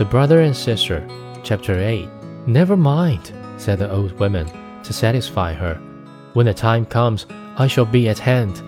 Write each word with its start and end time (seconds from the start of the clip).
The 0.00 0.06
Brother 0.06 0.40
and 0.40 0.56
Sister, 0.56 1.06
Chapter 1.42 1.78
8. 1.78 2.08
Never 2.46 2.74
mind, 2.74 3.34
said 3.58 3.78
the 3.78 3.92
old 3.92 4.18
woman, 4.18 4.50
to 4.82 4.94
satisfy 4.94 5.52
her. 5.52 5.74
When 6.32 6.46
the 6.46 6.54
time 6.54 6.86
comes, 6.86 7.26
I 7.58 7.66
shall 7.66 7.84
be 7.84 8.08
at 8.08 8.18
hand. 8.18 8.62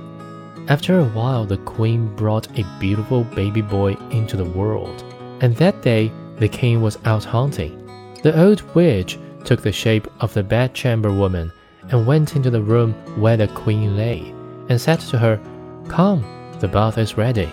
After 0.68 0.98
a 0.98 1.06
while, 1.06 1.46
the 1.46 1.56
queen 1.56 2.14
brought 2.16 2.59
a 2.59 2.79
beautiful 2.79 3.24
baby 3.24 3.62
boy 3.62 3.95
into 4.10 4.37
the 4.37 4.45
world, 4.45 5.05
and 5.41 5.56
that 5.56 5.80
day 5.80 6.12
the 6.37 6.48
king 6.48 6.82
was 6.82 6.98
out 7.06 7.24
hunting. 7.24 7.83
The 8.23 8.38
old 8.38 8.60
witch 8.74 9.19
took 9.42 9.62
the 9.62 9.73
shape 9.73 10.09
of 10.20 10.34
the 10.34 10.42
bedchamber 10.42 11.14
woman 11.14 11.51
and 11.88 12.06
went 12.06 12.37
into 12.37 12.51
the 12.51 12.60
room 12.60 12.92
where 13.19 13.38
the 13.38 13.48
queen 13.48 13.96
lay, 13.96 14.34
and 14.69 14.78
said 14.78 15.01
to 15.01 15.16
her, 15.16 15.41
Come, 15.88 16.27
the 16.60 16.69
bath 16.69 16.98
is 16.98 17.16
ready. 17.16 17.51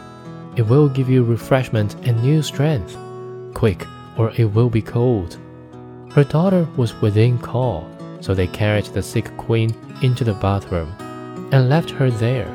It 0.57 0.63
will 0.63 0.89
give 0.89 1.09
you 1.09 1.23
refreshment 1.23 1.95
and 2.05 2.21
new 2.21 2.41
strength. 2.41 2.97
Quick, 3.53 3.85
or 4.17 4.31
it 4.37 4.45
will 4.45 4.69
be 4.69 4.81
cold. 4.81 5.37
Her 6.11 6.23
daughter 6.23 6.67
was 6.75 6.99
within 7.01 7.37
call, 7.37 7.87
so 8.21 8.33
they 8.33 8.47
carried 8.47 8.85
the 8.85 9.01
sick 9.01 9.35
queen 9.37 9.75
into 10.01 10.23
the 10.23 10.33
bathroom 10.33 10.93
and 11.51 11.69
left 11.69 11.89
her 11.91 12.09
there. 12.09 12.47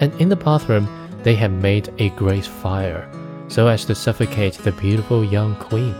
And 0.00 0.12
in 0.20 0.28
the 0.28 0.36
bathroom, 0.36 0.88
they 1.22 1.34
had 1.34 1.50
made 1.50 1.92
a 1.98 2.10
great 2.10 2.46
fire, 2.46 3.10
so 3.48 3.66
as 3.66 3.84
to 3.86 3.94
suffocate 3.94 4.54
the 4.54 4.72
beautiful 4.72 5.24
young 5.24 5.56
queen. 5.56 5.94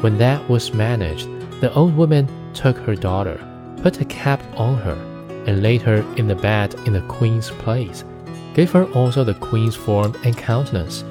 When 0.00 0.16
that 0.18 0.48
was 0.48 0.72
managed, 0.72 1.28
the 1.60 1.72
old 1.74 1.96
woman 1.96 2.28
took 2.54 2.76
her 2.78 2.94
daughter, 2.94 3.44
put 3.82 4.00
a 4.00 4.04
cap 4.04 4.40
on 4.56 4.78
her, 4.78 4.96
and 5.46 5.62
laid 5.62 5.82
her 5.82 6.04
in 6.16 6.28
the 6.28 6.36
bed 6.36 6.74
in 6.86 6.92
the 6.92 7.00
queen's 7.02 7.50
place, 7.50 8.04
gave 8.54 8.70
her 8.72 8.84
also 8.92 9.24
the 9.24 9.34
queen's 9.34 9.74
form 9.74 10.14
and 10.24 10.36
countenance, 10.36 11.02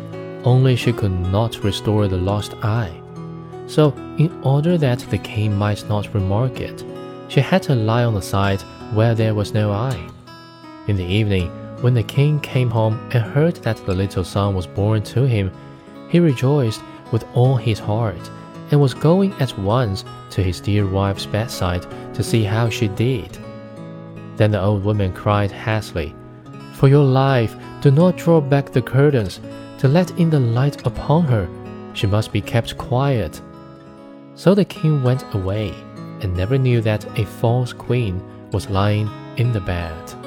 only 0.47 0.77
she 0.77 0.93
could 0.93 1.11
not 1.11 1.61
restore 1.61 2.07
the 2.07 2.15
lost 2.15 2.53
eye. 2.63 3.01
So, 3.67 3.93
in 4.17 4.31
order 4.43 4.77
that 4.77 4.99
the 4.99 5.17
king 5.17 5.53
might 5.53 5.87
not 5.89 6.13
remark 6.13 6.61
it, 6.61 6.85
she 7.27 7.41
had 7.41 7.61
to 7.63 7.75
lie 7.75 8.05
on 8.05 8.13
the 8.13 8.21
side 8.21 8.61
where 8.93 9.13
there 9.13 9.35
was 9.35 9.53
no 9.53 9.73
eye. 9.73 10.09
In 10.87 10.95
the 10.95 11.03
evening, 11.03 11.49
when 11.81 11.93
the 11.93 12.11
king 12.15 12.39
came 12.39 12.69
home 12.69 12.97
and 13.11 13.21
heard 13.21 13.57
that 13.57 13.85
the 13.85 13.93
little 13.93 14.23
son 14.23 14.55
was 14.55 14.65
born 14.65 15.03
to 15.03 15.27
him, 15.27 15.51
he 16.07 16.21
rejoiced 16.21 16.81
with 17.11 17.25
all 17.35 17.57
his 17.57 17.79
heart, 17.79 18.31
and 18.71 18.79
was 18.79 18.93
going 18.93 19.33
at 19.41 19.57
once 19.59 20.05
to 20.29 20.41
his 20.41 20.61
dear 20.61 20.87
wife's 20.87 21.25
bedside 21.25 21.85
to 22.13 22.23
see 22.23 22.43
how 22.43 22.69
she 22.69 22.87
did. 22.87 23.37
Then 24.37 24.51
the 24.51 24.61
old 24.61 24.85
woman 24.85 25.11
cried 25.11 25.51
hastily, 25.51 26.15
For 26.75 26.87
your 26.87 27.03
life, 27.03 27.53
do 27.81 27.91
not 27.91 28.15
draw 28.15 28.39
back 28.39 28.71
the 28.71 28.81
curtains 28.81 29.41
to 29.79 29.87
let 29.87 30.11
in 30.19 30.29
the 30.29 30.39
light 30.39 30.85
upon 30.85 31.23
her. 31.25 31.47
She 31.93 32.07
must 32.07 32.31
be 32.31 32.41
kept 32.41 32.77
quiet. 32.77 33.41
So 34.35 34.53
the 34.53 34.65
king 34.65 35.03
went 35.03 35.23
away 35.33 35.73
and 36.21 36.35
never 36.35 36.57
knew 36.57 36.81
that 36.81 37.05
a 37.19 37.25
false 37.25 37.73
queen 37.73 38.21
was 38.51 38.69
lying 38.69 39.09
in 39.37 39.51
the 39.51 39.61
bed. 39.61 40.26